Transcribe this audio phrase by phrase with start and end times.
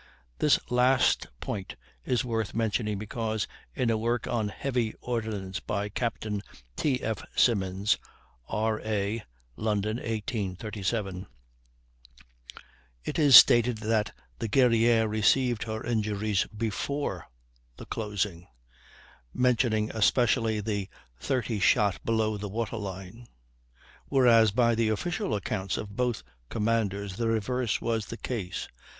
[0.39, 6.41] This last point is worth mentioning, because in a work on "Heavy Ordnance," by Captain
[6.75, 7.03] T.
[7.03, 7.23] F.
[7.35, 7.99] Simmons,
[8.49, 8.79] R.
[8.83, 9.23] A.
[9.55, 11.27] (London, 1837),
[13.05, 17.27] it is stated that the Guerrière received her injuries before
[17.77, 18.47] the closing,
[19.35, 20.89] mentioning especially the
[21.19, 23.27] "thirty shot below the water line";
[24.07, 28.67] whereas, by the official accounts of both commanders, the reverse was the case.